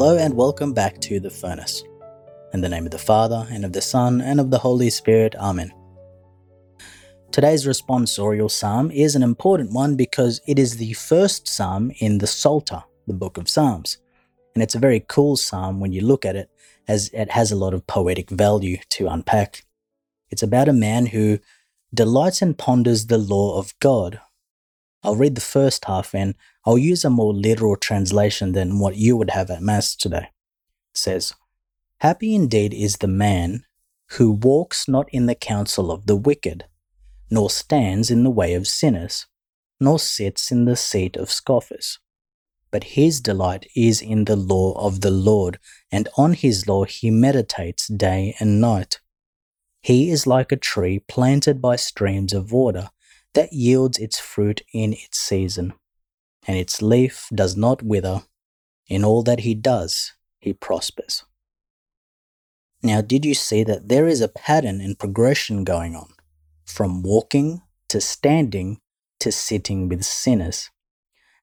[0.00, 1.82] Hello and welcome back to The Furnace.
[2.52, 5.34] In the name of the Father, and of the Son, and of the Holy Spirit,
[5.34, 5.72] Amen.
[7.32, 12.28] Today's responsorial psalm is an important one because it is the first psalm in the
[12.28, 13.98] Psalter, the book of Psalms.
[14.54, 16.48] And it's a very cool psalm when you look at it,
[16.86, 19.64] as it has a lot of poetic value to unpack.
[20.30, 21.40] It's about a man who
[21.92, 24.20] delights and ponders the law of God.
[25.02, 26.34] I'll read the first half and
[26.66, 30.28] I'll use a more literal translation than what you would have at Mass today.
[30.92, 31.34] It says,
[32.00, 33.64] Happy indeed is the man
[34.12, 36.64] who walks not in the counsel of the wicked
[37.30, 39.26] nor stands in the way of sinners,
[39.80, 41.98] nor sits in the seat of scoffers.
[42.70, 45.58] But his delight is in the law of the Lord,
[45.90, 49.00] and on his law he meditates day and night.
[49.80, 52.90] He is like a tree planted by streams of water
[53.34, 55.74] that yields its fruit in its season,
[56.46, 58.22] and its leaf does not wither.
[58.88, 61.24] In all that he does, he prospers.
[62.82, 66.12] Now, did you see that there is a pattern and progression going on?
[66.68, 68.78] from walking to standing
[69.18, 70.70] to sitting with sinners.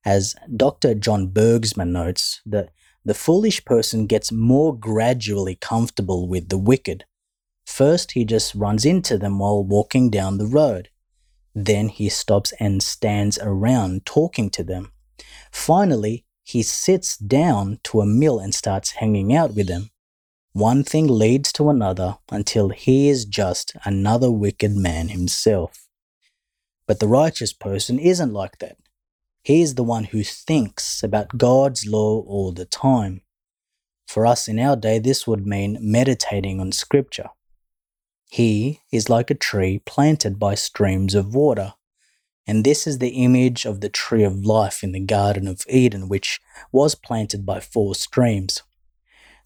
[0.05, 0.93] As Dr.
[0.93, 2.69] John Bergsma notes, that
[3.03, 7.05] the foolish person gets more gradually comfortable with the wicked.
[7.65, 10.89] First, he just runs into them while walking down the road.
[11.55, 14.91] Then he stops and stands around talking to them.
[15.51, 19.89] Finally, he sits down to a meal and starts hanging out with them.
[20.51, 25.87] One thing leads to another until he is just another wicked man himself.
[26.87, 28.77] But the righteous person isn't like that.
[29.43, 33.21] He is the one who thinks about God's law all the time.
[34.07, 37.29] For us in our day, this would mean meditating on Scripture.
[38.29, 41.73] He is like a tree planted by streams of water.
[42.47, 46.09] And this is the image of the tree of life in the Garden of Eden,
[46.09, 46.39] which
[46.71, 48.61] was planted by four streams.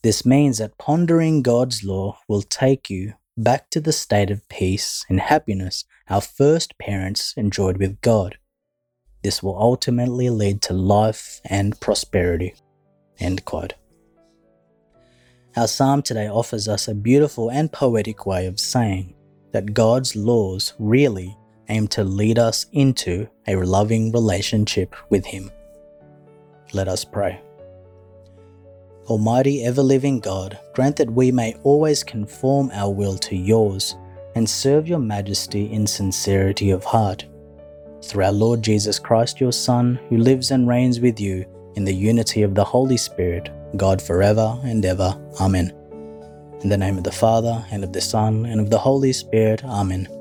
[0.02, 5.06] This means that pondering God's law will take you back to the state of peace
[5.10, 8.38] and happiness our first parents enjoyed with God.
[9.24, 12.56] This will ultimately lead to life and prosperity.
[13.20, 13.74] End quote.
[15.56, 19.16] Our psalm today offers us a beautiful and poetic way of saying
[19.52, 21.36] that God's laws really
[21.70, 25.52] aim to lead us into a loving relationship with Him.
[26.72, 27.42] Let us pray.
[29.08, 33.96] Almighty ever living God, grant that we may always conform our will to yours
[34.36, 37.26] and serve your majesty in sincerity of heart.
[38.04, 41.44] Through our Lord Jesus Christ, your Son, who lives and reigns with you
[41.74, 45.16] in the unity of the Holy Spirit, God forever and ever.
[45.40, 45.74] Amen.
[46.62, 49.64] In the name of the Father, and of the Son, and of the Holy Spirit.
[49.64, 50.19] Amen.